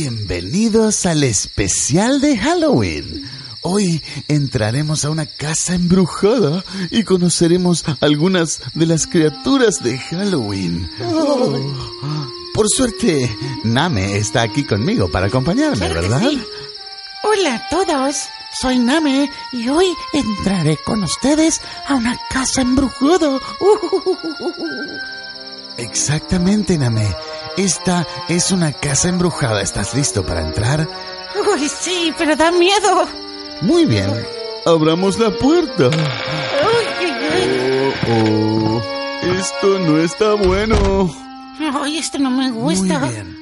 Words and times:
Bienvenidos 0.00 1.06
al 1.06 1.24
especial 1.24 2.20
de 2.20 2.38
Halloween. 2.38 3.28
Hoy 3.62 4.00
entraremos 4.28 5.04
a 5.04 5.10
una 5.10 5.26
casa 5.26 5.74
embrujada 5.74 6.64
y 6.92 7.02
conoceremos 7.02 7.84
algunas 8.00 8.60
de 8.74 8.86
las 8.86 9.08
criaturas 9.08 9.82
de 9.82 9.98
Halloween. 9.98 10.88
Oh. 11.04 11.58
Por 12.54 12.68
suerte, 12.68 13.28
Name 13.64 14.16
está 14.16 14.42
aquí 14.42 14.62
conmigo 14.62 15.10
para 15.10 15.26
acompañarme, 15.26 15.88
¿verdad? 15.88 16.30
Hola 17.24 17.56
a 17.56 17.68
todos, 17.68 18.28
soy 18.60 18.78
Name 18.78 19.28
y 19.50 19.68
hoy 19.68 19.86
entraré 20.12 20.76
con 20.76 21.02
ustedes 21.02 21.60
a 21.88 21.96
una 21.96 22.16
casa 22.30 22.60
embrujada. 22.60 23.40
Exactamente, 25.76 26.78
Name. 26.78 27.12
Esta 27.56 28.06
es 28.28 28.50
una 28.50 28.72
casa 28.72 29.08
embrujada. 29.08 29.62
¿Estás 29.62 29.94
listo 29.94 30.24
para 30.24 30.42
entrar? 30.42 30.88
Uy, 31.54 31.68
sí, 31.68 32.12
pero 32.16 32.36
da 32.36 32.50
miedo. 32.52 33.06
Muy 33.62 33.84
bien. 33.86 34.10
Abramos 34.66 35.18
la 35.18 35.30
puerta. 35.30 35.90
Oh, 38.06 38.12
oh. 38.12 38.82
Esto 39.38 39.78
no 39.80 39.98
está 39.98 40.34
bueno. 40.34 41.14
Ay, 41.82 41.98
esto 41.98 42.18
no 42.18 42.30
me 42.30 42.50
gusta. 42.50 42.98
Muy 43.00 43.08
bien. 43.10 43.36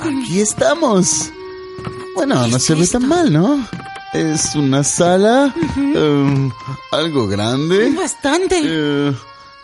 Aquí 0.00 0.40
estamos. 0.40 1.30
Bueno, 2.14 2.46
no 2.46 2.58
se 2.58 2.74
ve 2.74 2.86
tan 2.86 3.06
mal, 3.08 3.32
¿no? 3.32 3.66
Es 4.12 4.54
una 4.54 4.84
sala. 4.84 5.54
um, 5.76 6.50
algo 6.90 7.26
grande. 7.26 7.90
Bastante. 7.90 8.60
Eh, 8.62 9.12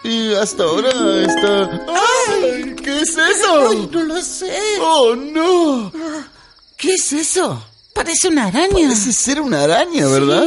y 0.05 0.33
hasta 0.35 0.63
ahora 0.65 0.91
está... 1.23 1.87
¡Ay! 1.89 2.75
¿Qué 2.83 3.01
es 3.01 3.17
eso? 3.17 3.69
Ay, 3.71 3.89
no 3.93 4.03
lo 4.05 4.23
sé. 4.23 4.57
¡Oh, 4.81 5.15
no! 5.17 5.93
¿Qué 6.77 6.95
es 6.95 7.13
eso? 7.13 7.63
Parece 7.95 8.29
una 8.29 8.47
araña. 8.47 8.73
Parece 8.89 9.13
ser 9.13 9.41
una 9.41 9.65
araña, 9.65 10.07
¿verdad? 10.07 10.47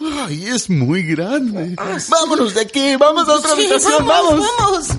Ay, 0.00 0.46
es 0.46 0.68
muy 0.70 1.02
grande. 1.02 1.74
Vámonos 2.08 2.54
de 2.54 2.60
aquí, 2.62 2.96
vamos 2.96 3.28
a 3.28 3.34
otra 3.34 3.50
Sí, 3.54 3.60
habitación, 3.66 4.06
vamos, 4.06 4.46
vamos. 4.58 4.88
vamos. 4.88 4.98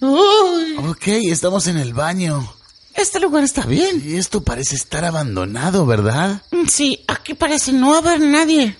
Ay. 0.00 0.76
Ok, 0.88 1.06
estamos 1.30 1.66
en 1.66 1.78
el 1.78 1.94
baño. 1.94 2.52
Este 2.94 3.18
lugar 3.18 3.42
está 3.42 3.62
bien. 3.66 4.02
Y 4.04 4.16
esto 4.16 4.42
parece 4.44 4.76
estar 4.76 5.04
abandonado, 5.04 5.86
¿verdad? 5.86 6.42
Sí, 6.68 7.02
aquí 7.08 7.34
parece 7.34 7.72
no 7.72 7.94
haber 7.96 8.20
nadie. 8.20 8.76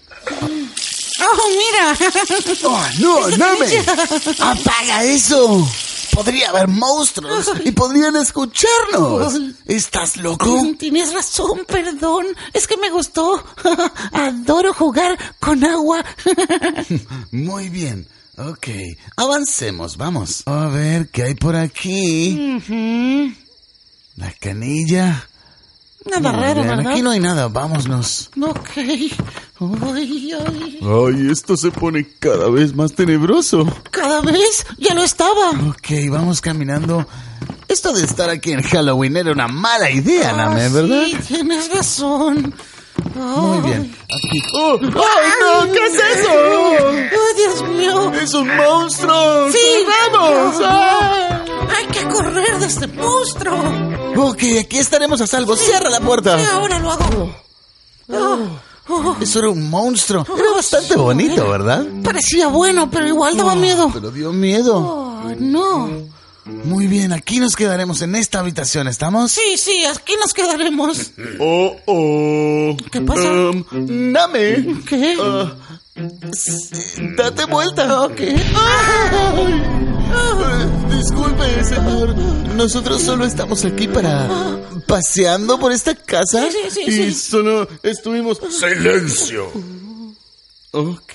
¡Oh, 1.33 1.49
mira! 1.49 1.97
¡Oh, 2.65 2.89
no, 2.99 3.63
ella! 3.65 3.85
¡Apaga 4.41 5.05
eso! 5.05 5.67
Podría 6.15 6.51
haber 6.51 6.69
monstruos 6.69 7.51
y 7.65 7.73
podrían 7.73 8.15
escucharnos. 8.17 9.35
¿Estás 9.67 10.17
loco? 10.17 10.63
Tienes 10.79 11.13
razón, 11.13 11.65
perdón. 11.67 12.27
Es 12.53 12.69
que 12.69 12.77
me 12.77 12.89
gustó. 12.91 13.43
Adoro 14.13 14.73
jugar 14.75 15.19
con 15.41 15.65
agua. 15.65 16.05
Muy 17.33 17.69
bien. 17.69 18.07
Ok, 18.37 18.69
avancemos, 19.17 19.97
vamos. 19.97 20.43
A 20.47 20.67
ver, 20.67 21.09
¿qué 21.09 21.23
hay 21.25 21.35
por 21.35 21.57
aquí? 21.57 22.61
La 24.17 24.33
canilla. 24.41 25.29
Nada 26.05 26.33
Muy 26.33 26.41
raro, 26.41 26.63
¿verdad? 26.63 26.93
Aquí 26.93 27.03
no 27.03 27.11
hay 27.11 27.21
nada, 27.21 27.49
vámonos. 27.49 28.31
Ok. 28.41 28.71
Ay, 29.61 30.33
ay. 30.33 30.81
Ay, 30.83 31.31
esto 31.31 31.57
se 31.57 31.71
pone 31.71 32.07
cada 32.19 32.49
vez 32.51 32.75
más 32.75 32.93
tenebroso. 32.93 33.65
Cada 33.91 34.21
vez 34.21 34.67
ya 34.79 34.95
lo 34.95 35.03
estaba. 35.05 35.51
Ok, 35.69 36.11
vamos 36.11 36.41
caminando. 36.41 37.07
Esto 37.69 37.93
de 37.93 38.05
estar 38.05 38.29
aquí 38.31 38.53
en 38.53 38.63
Halloween 38.63 39.17
era 39.17 39.33
una 39.33 39.47
mala 39.49 39.91
idea, 39.91 40.33
Name, 40.33 40.65
Ah, 40.65 40.69
¿verdad? 40.71 41.05
Sí, 41.07 41.17
tienes 41.29 41.73
razón. 41.73 42.55
Muy 43.15 43.61
bien. 43.61 43.97
Aquí. 44.05 44.39
¡Oh! 44.57 44.79
¡Ay, 44.81 45.31
no! 45.41 45.73
¿Qué 45.73 45.87
es 45.87 45.95
eso? 45.95 46.31
¡Oh, 46.33 47.37
Dios 47.37 47.69
mío! 47.71 48.13
¡Es 48.15 48.35
un 48.35 48.57
monstruo! 48.57 49.51
¡Sí! 49.53 49.59
¡Vamos! 50.13 50.57
¡Ah! 50.65 51.45
¡Hay 51.77 51.87
que 51.87 52.05
correr 52.09 52.59
de 52.59 52.67
este 52.67 52.87
monstruo! 52.89 53.57
Ok, 54.17 54.43
aquí 54.61 54.79
estaremos 54.79 55.21
a 55.21 55.27
salvo. 55.27 55.57
Cierra 55.57 55.91
la 55.91 56.01
puerta. 56.01 56.39
Sí, 56.39 56.45
ahora 56.53 56.79
lo 56.81 56.91
hago. 56.93 57.35
Oh, 58.09 58.15
oh. 58.17 58.61
Eso 59.21 59.39
era 59.39 59.49
un 59.49 59.71
monstruo. 59.71 60.27
Era 60.37 60.51
bastante 60.55 60.97
bonito, 60.97 61.49
¿verdad? 61.49 61.87
Parecía 62.03 62.49
bueno, 62.49 62.91
pero 62.91 63.07
igual 63.09 63.37
daba 63.37 63.55
miedo. 63.55 63.91
Pero 63.93 64.11
dio 64.11 64.33
miedo. 64.33 64.77
Oh, 64.79 65.33
no. 65.39 65.89
Muy 66.65 66.89
bien, 66.89 67.13
aquí 67.15 67.39
nos 67.41 67.57
quedaremos 67.57 68.03
en 68.03 68.15
esta 68.17 68.41
habitación, 68.41 68.87
¿estamos? 68.87 69.33
Sí, 69.33 69.57
sí, 69.57 69.83
aquí 69.87 70.15
nos 70.23 70.35
quedaremos. 70.35 71.13
Oh, 71.41 71.75
oh. 71.87 72.77
¿Qué 72.93 73.01
pasa? 73.01 73.31
Um, 73.33 73.65
Name. 73.73 74.83
¿Qué? 74.87 75.17
Ah, 75.21 75.53
sí, 76.33 76.53
date 77.17 77.47
vuelta. 77.47 78.03
Ok. 78.03 78.21
Eh, 78.21 78.37
Disculpe, 78.37 79.34
señor. 81.75 82.15
Nosotros 82.55 83.03
solo 83.03 83.25
estamos 83.25 83.65
aquí 83.65 83.89
para 83.89 84.29
paseando 84.87 85.59
por 85.59 85.73
esta 85.73 85.95
casa 85.95 86.49
Sí, 86.51 86.59
sí, 86.71 86.81
sí, 86.87 87.03
y 87.03 87.13
sí. 87.13 87.15
solo 87.15 87.69
estuvimos. 87.83 88.41
Silencio. 88.51 89.51
Ok. 90.73 91.13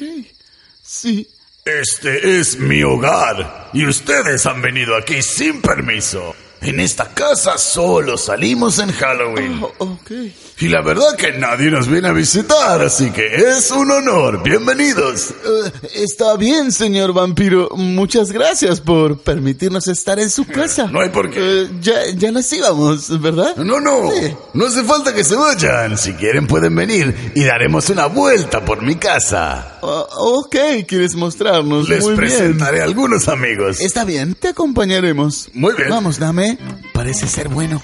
Sí. 0.84 1.28
Este 1.66 2.40
es 2.40 2.58
mi 2.58 2.82
hogar 2.84 3.70
y 3.74 3.86
ustedes 3.86 4.46
han 4.46 4.62
venido 4.62 4.96
aquí 4.98 5.22
sin 5.22 5.62
permiso. 5.62 6.34
En 6.62 6.80
esta 6.82 7.06
casa 7.14 7.58
solo 7.58 8.18
salimos 8.18 8.80
en 8.80 8.92
Halloween. 8.92 9.62
Oh, 9.64 9.74
ok. 9.94 10.12
Y 10.60 10.68
la 10.68 10.82
verdad 10.82 11.16
que 11.16 11.32
nadie 11.32 11.72
nos 11.72 11.88
viene 11.88 12.10
a 12.10 12.12
visitar, 12.12 12.82
así 12.82 13.12
que 13.12 13.28
es 13.34 13.72
un 13.72 13.90
honor. 13.90 14.44
Bienvenidos. 14.44 15.30
Eh, 15.32 15.72
está 15.96 16.36
bien, 16.36 16.74
señor 16.74 17.14
vampiro. 17.14 17.70
Muchas 17.78 18.34
gracias 18.34 18.82
por 18.82 19.20
permitirnos 19.20 19.88
estar 19.88 20.20
en 20.20 20.30
su 20.30 20.46
casa. 20.46 20.88
No 20.92 21.00
hay 21.00 21.08
por 21.10 21.32
qué. 21.32 21.40
Eh, 21.62 21.70
ya, 21.80 21.94
ya 22.14 22.30
nos 22.30 22.52
íbamos, 22.52 23.22
¿verdad? 23.22 23.56
No, 23.56 23.80
no, 23.80 24.12
Sí. 24.12 24.36
no 24.54 24.66
hace 24.68 24.84
falta 24.84 25.14
que 25.16 25.24
se 25.24 25.36
vayan. 25.38 25.98
Si 25.98 26.12
quieren 26.16 26.46
pueden 26.46 26.76
venir 26.76 27.32
y 27.36 27.44
daremos 27.46 27.90
una 27.90 28.08
vuelta 28.08 28.66
por 28.66 28.82
mi 28.82 28.96
casa. 28.98 29.79
Ah, 29.82 30.06
ok, 30.18 30.56
quieres 30.88 31.16
mostrarnos. 31.16 31.88
Les 31.90 32.02
Muy 32.04 32.14
bien. 32.14 32.18
presentaré 32.18 32.82
a 32.82 32.86
algunos 32.86 33.28
amigos. 33.28 33.80
Está 33.80 34.04
bien, 34.04 34.36
te 34.36 34.50
acompañaremos. 34.50 35.50
Muy 35.54 35.74
bien. 35.76 35.90
Vamos, 35.90 36.20
dame. 36.20 36.58
Parece 36.94 37.28
ser 37.28 37.50
bueno. 37.50 37.82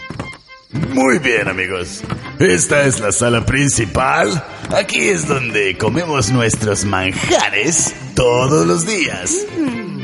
Muy 0.71 1.19
bien, 1.19 1.47
amigos. 1.47 2.01
Esta 2.39 2.83
es 2.85 2.99
la 2.99 3.11
sala 3.13 3.45
principal. 3.45 4.43
Aquí 4.75 5.07
es 5.07 5.25
donde 5.27 5.77
comemos 5.77 6.31
nuestros 6.31 6.83
manjares 6.83 7.93
todos 8.13 8.67
los 8.67 8.85
días. 8.85 9.31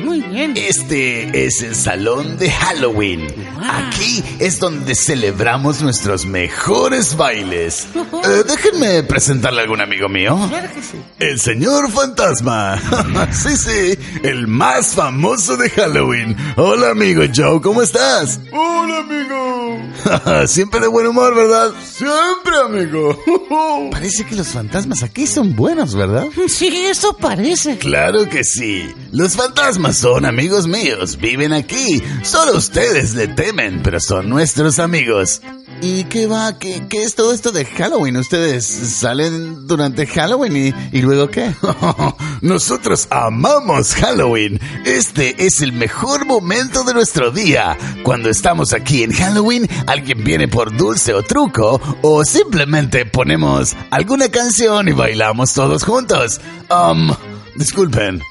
Muy 0.03 0.21
bien. 0.21 0.53
Este 0.55 1.45
es 1.45 1.61
el 1.61 1.75
salón 1.75 2.37
de 2.37 2.49
Halloween. 2.49 3.27
Aquí 3.61 4.23
es 4.39 4.59
donde 4.59 4.95
celebramos 4.95 5.81
nuestros 5.81 6.25
mejores 6.25 7.15
bailes. 7.15 7.87
Eh, 8.21 8.43
déjenme 8.47 9.01
presentarle 9.03 9.61
a 9.61 9.63
algún 9.63 9.81
amigo 9.81 10.07
mío. 10.07 10.37
Claro 10.47 10.67
que 10.75 10.81
sí. 10.83 11.01
El 11.17 11.39
señor 11.39 11.89
fantasma. 11.89 12.79
sí, 13.31 13.57
sí, 13.57 13.97
el 14.21 14.47
más 14.47 14.89
famoso 14.93 15.57
de 15.57 15.69
Halloween. 15.71 16.35
Hola, 16.55 16.91
amigo 16.91 17.23
Joe, 17.33 17.59
¿cómo 17.61 17.81
estás? 17.81 18.39
Hola, 18.51 18.99
amigo. 18.99 19.60
Siempre 20.47 20.79
de 20.79 20.87
buen 20.87 21.07
humor, 21.07 21.35
¿verdad? 21.35 21.71
Siempre, 21.83 22.57
amigo. 22.65 23.17
Parece 23.91 24.25
que 24.25 24.35
los 24.35 24.47
fantasmas 24.47 25.03
aquí 25.03 25.27
son 25.27 25.55
buenos, 25.55 25.95
¿verdad? 25.95 26.27
Sí, 26.47 26.67
eso 26.85 27.15
parece. 27.17 27.77
Claro 27.77 28.27
que 28.29 28.43
sí. 28.43 28.89
Los 29.11 29.35
fantasmas 29.35 29.97
son 29.97 30.25
amigos 30.25 30.67
míos. 30.67 31.17
Viven 31.17 31.53
aquí. 31.53 32.01
Solo 32.23 32.57
ustedes 32.57 33.15
le 33.15 33.27
temen, 33.27 33.81
pero 33.83 33.99
son 33.99 34.29
nuestros 34.29 34.79
amigos. 34.79 35.41
¿Y 35.83 36.03
qué 36.03 36.27
va? 36.27 36.59
¿Qué, 36.59 36.83
qué 36.87 37.03
es 37.03 37.15
todo 37.15 37.33
esto 37.33 37.51
de 37.51 37.65
Halloween? 37.65 38.15
¿Ustedes 38.17 38.65
salen 38.65 39.65
durante 39.65 40.05
Halloween 40.05 40.55
y, 40.55 40.97
y 40.97 41.01
luego 41.01 41.29
qué? 41.29 41.55
Nosotros 42.41 43.07
amamos 43.09 43.95
Halloween. 43.95 44.59
Este 44.85 45.43
es 45.43 45.61
el 45.61 45.73
mejor 45.73 46.25
momento 46.25 46.83
de 46.83 46.93
nuestro 46.93 47.31
día. 47.31 47.75
Cuando 48.03 48.29
estamos 48.29 48.73
aquí 48.73 49.01
en 49.01 49.11
Halloween, 49.11 49.67
alguien 49.87 50.23
viene 50.23 50.47
por 50.47 50.75
dulce 50.77 51.15
o 51.15 51.23
truco, 51.23 51.81
o 52.03 52.23
simplemente 52.25 53.07
ponemos 53.07 53.75
alguna 53.89 54.29
canción 54.29 54.87
y 54.87 54.91
bailamos 54.91 55.53
todos 55.55 55.83
juntos. 55.83 56.39
Um, 56.69 57.11
disculpen. 57.55 58.21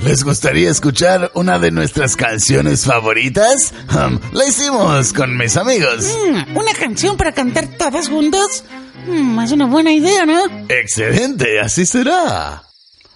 ¿Les 0.00 0.22
gustaría 0.22 0.70
escuchar 0.70 1.30
una 1.34 1.58
de 1.58 1.70
nuestras 1.70 2.14
canciones 2.16 2.84
favoritas? 2.84 3.74
Um, 3.90 4.18
la 4.32 4.46
hicimos 4.46 5.12
con 5.12 5.36
mis 5.36 5.56
amigos. 5.56 6.16
Mm, 6.28 6.56
¿Una 6.56 6.72
canción 6.72 7.16
para 7.16 7.32
cantar 7.32 7.66
todos 7.66 8.08
juntos? 8.08 8.64
Mm, 9.06 9.40
es 9.40 9.52
una 9.52 9.66
buena 9.66 9.92
idea, 9.92 10.24
¿no? 10.24 10.40
Excelente, 10.68 11.60
así 11.60 11.84
será. 11.84 12.62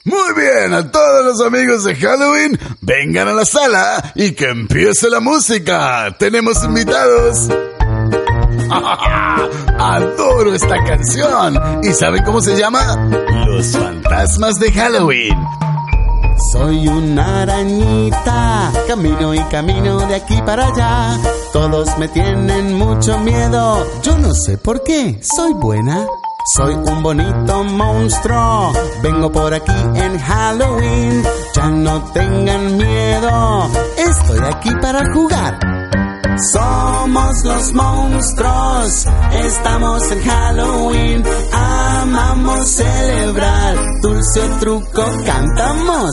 Muy 0.05 0.34
bien, 0.34 0.75
a 0.75 0.90
todos 0.90 1.25
los 1.25 1.40
amigos 1.46 1.84
de 1.84 1.94
Halloween, 1.94 2.58
vengan 2.81 3.29
a 3.29 3.32
la 3.32 3.44
sala 3.44 4.12
y 4.17 4.32
que 4.32 4.49
empiece 4.49 5.08
la 5.08 5.20
música. 5.20 6.17
Tenemos 6.19 6.64
invitados. 6.64 7.49
Adoro 9.79 10.55
esta 10.55 10.82
canción. 10.84 11.61
¿Y 11.84 11.93
saben 11.93 12.25
cómo 12.25 12.40
se 12.40 12.56
llama? 12.56 12.96
Los 13.46 13.76
fantasmas 13.76 14.56
de 14.56 14.73
Halloween. 14.73 15.37
Soy 16.50 16.89
una 16.89 17.43
arañita, 17.43 18.73
camino 18.89 19.33
y 19.33 19.41
camino 19.44 19.99
de 19.99 20.15
aquí 20.15 20.41
para 20.43 20.67
allá. 20.67 21.19
Todos 21.53 21.97
me 21.99 22.09
tienen 22.09 22.75
mucho 22.77 23.19
miedo, 23.19 23.87
yo 24.03 24.19
no 24.19 24.35
sé 24.35 24.59
por 24.59 24.83
qué, 24.83 25.21
soy 25.23 25.53
buena. 25.55 26.06
Soy 26.56 26.75
un 26.75 27.03
bonito 27.05 27.62
monstruo, 27.62 28.73
vengo 29.00 29.31
por 29.31 29.55
aquí 29.55 29.73
en 29.94 30.19
Halloween. 30.19 31.23
Ya 31.55 31.71
no 31.71 32.03
tengan 32.12 32.77
miedo, 32.77 33.71
estoy 33.97 34.41
aquí 34.53 34.71
para 34.81 35.05
jugar. 35.12 35.59
Somos 36.53 37.44
los 37.44 37.73
monstruos, 37.75 38.72
estamos 38.82 40.11
en 40.11 40.23
Halloween, 40.23 41.23
amamos 41.52 42.69
celebrar, 42.69 43.76
dulce 44.00 44.40
truco 44.58 45.05
cantamos. 45.25 46.11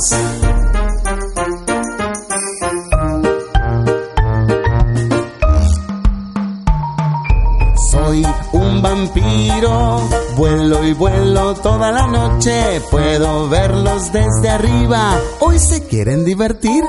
Soy 7.91 8.27
un 8.51 8.81
vampiro, 8.83 10.01
vuelo 10.35 10.85
y 10.85 10.93
vuelo 10.93 11.55
toda 11.55 11.91
la 11.91 12.05
noche, 12.05 12.81
puedo 12.91 13.49
verlos 13.49 14.11
desde 14.13 14.47
arriba, 14.47 15.19
hoy 15.39 15.57
se 15.57 15.87
quieren 15.87 16.23
divertir. 16.23 16.83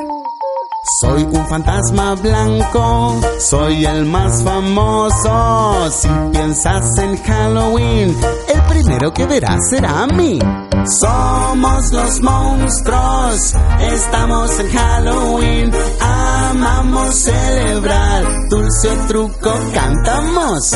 Soy 0.82 1.24
un 1.24 1.46
fantasma 1.46 2.14
blanco, 2.14 3.20
soy 3.38 3.84
el 3.84 4.06
más 4.06 4.42
famoso. 4.42 5.90
Si 5.90 6.08
piensas 6.32 6.96
en 6.98 7.18
Halloween, 7.18 8.16
el 8.48 8.62
primero 8.62 9.12
que 9.12 9.26
verás 9.26 9.60
será 9.68 10.04
a 10.04 10.06
mí. 10.06 10.38
Somos 11.00 11.92
los 11.92 12.22
monstruos, 12.22 13.54
estamos 13.92 14.58
en 14.58 14.70
Halloween, 14.70 15.70
amamos 16.00 17.14
celebrar, 17.14 18.24
dulce 18.48 18.88
truco 19.06 19.52
cantamos. 19.74 20.74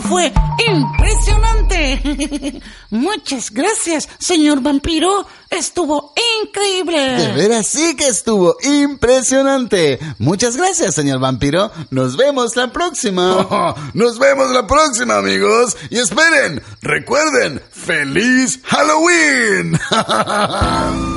Fue 0.00 0.32
impresionante. 0.66 2.60
Muchas 2.90 3.50
gracias, 3.50 4.08
señor 4.18 4.60
vampiro. 4.62 5.26
Estuvo 5.50 6.12
increíble. 6.42 6.98
De 6.98 7.32
veras 7.32 7.66
sí 7.66 7.96
que 7.96 8.08
estuvo 8.08 8.56
impresionante. 8.62 9.98
Muchas 10.18 10.56
gracias, 10.56 10.94
señor 10.94 11.20
vampiro. 11.20 11.70
Nos 11.90 12.16
vemos 12.16 12.54
la 12.56 12.72
próxima. 12.72 13.74
Nos 13.94 14.18
vemos 14.18 14.50
la 14.50 14.66
próxima, 14.66 15.16
amigos. 15.16 15.76
Y 15.90 15.98
esperen, 15.98 16.62
recuerden, 16.82 17.62
feliz 17.70 18.60
Halloween. 18.64 19.78